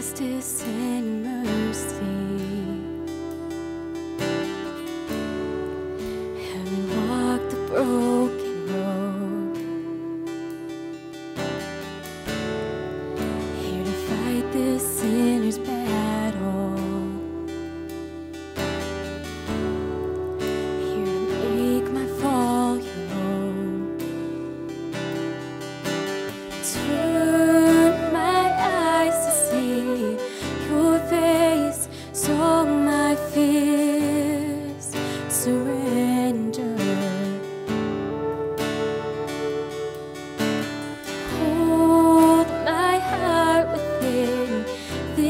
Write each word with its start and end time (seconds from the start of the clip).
justice 0.00 0.62
and 0.64 1.22
mercy. 1.22 2.49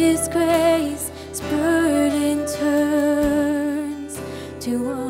This 0.00 0.28
grace, 0.28 1.10
its 1.28 1.40
burden 1.42 2.46
turns 2.46 4.18
to 4.58 4.82
wonder. 4.82 5.09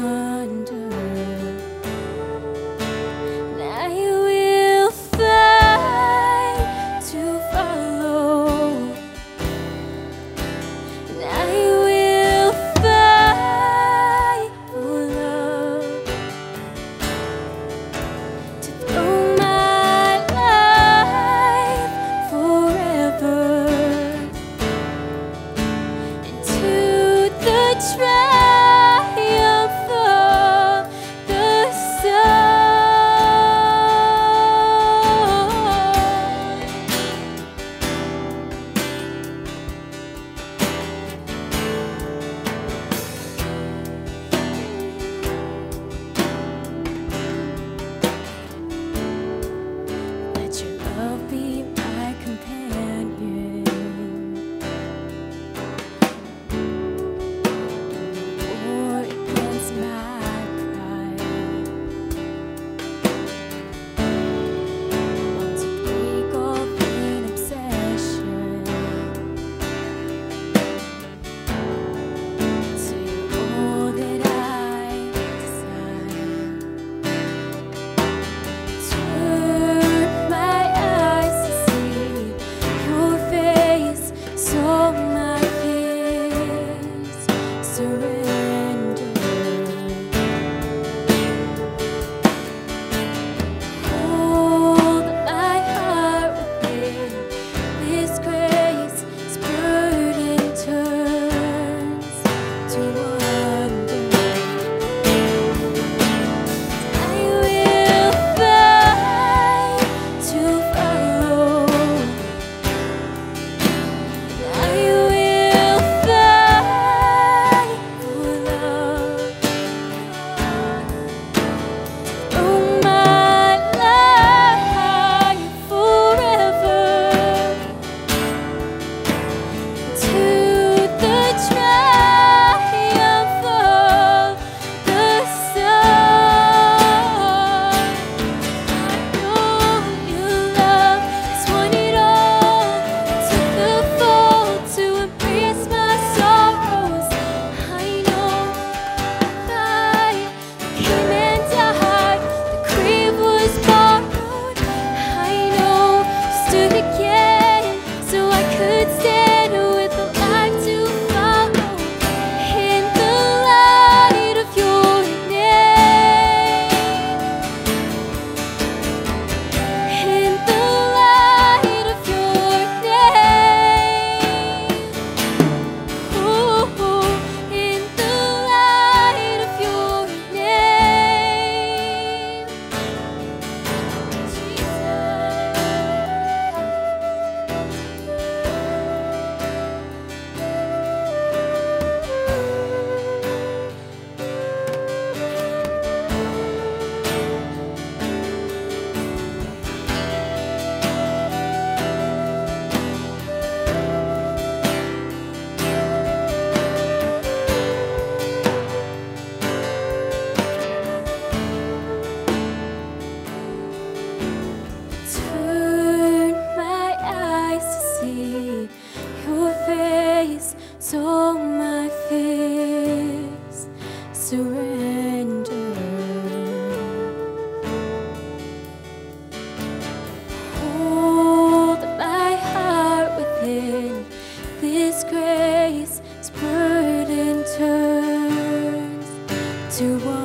to 239.80 239.96
walk. 240.04 240.19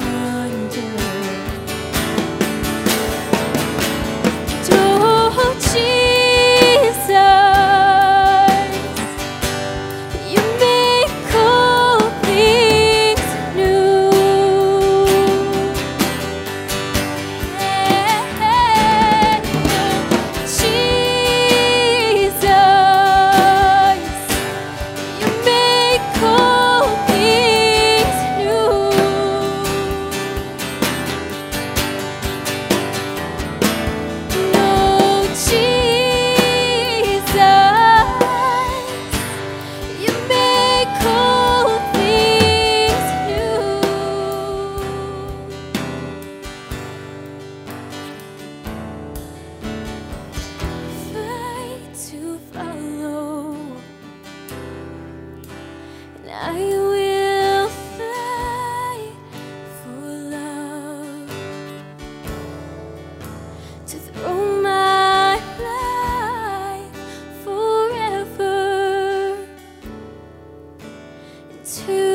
to 71.76 72.15